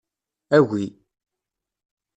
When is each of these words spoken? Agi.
Agi. 0.57 0.85